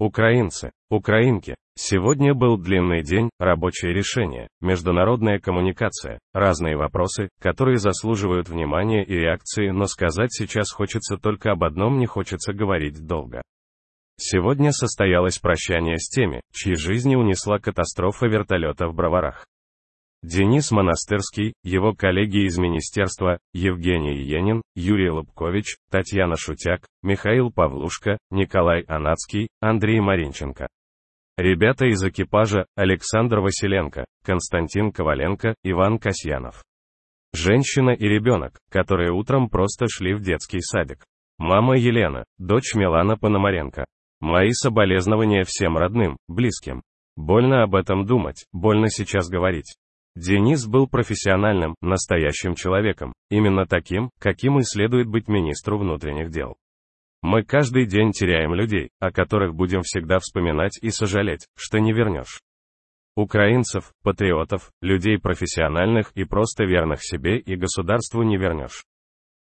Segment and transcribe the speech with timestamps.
[0.00, 1.56] Украинцы, украинки.
[1.76, 9.68] Сегодня был длинный день, рабочее решение, международная коммуникация, разные вопросы, которые заслуживают внимания и реакции,
[9.68, 13.42] но сказать сейчас хочется только об одном, не хочется говорить долго.
[14.18, 19.44] Сегодня состоялось прощание с теми, чьи жизни унесла катастрофа вертолета в Броварах.
[20.22, 28.82] Денис Монастырский, его коллеги из министерства, Евгений Енин, Юрий Лобкович, Татьяна Шутяк, Михаил Павлушка, Николай
[28.82, 30.68] Анацкий, Андрей Маринченко.
[31.38, 36.62] Ребята из экипажа, Александр Василенко, Константин Коваленко, Иван Касьянов.
[37.32, 41.02] Женщина и ребенок, которые утром просто шли в детский садик.
[41.38, 43.86] Мама Елена, дочь Милана Пономаренко.
[44.20, 46.82] Мои соболезнования всем родным, близким.
[47.16, 49.76] Больно об этом думать, больно сейчас говорить.
[50.16, 56.56] Денис был профессиональным, настоящим человеком, именно таким, каким и следует быть министру внутренних дел.
[57.22, 62.40] Мы каждый день теряем людей, о которых будем всегда вспоминать и сожалеть, что не вернешь.
[63.14, 68.84] Украинцев, патриотов, людей профессиональных и просто верных себе и государству не вернешь.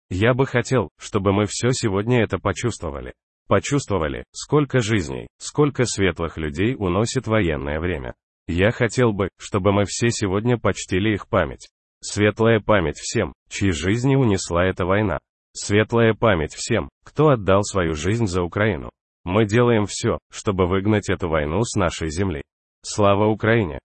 [0.09, 3.13] Я бы хотел, чтобы мы все сегодня это почувствовали.
[3.47, 8.13] Почувствовали, сколько жизней, сколько светлых людей уносит военное время.
[8.47, 11.69] Я хотел бы, чтобы мы все сегодня почтили их память.
[12.01, 15.19] Светлая память всем, чьи жизни унесла эта война.
[15.53, 18.89] Светлая память всем, кто отдал свою жизнь за Украину.
[19.23, 22.41] Мы делаем все, чтобы выгнать эту войну с нашей земли.
[22.83, 23.79] Слава Украине!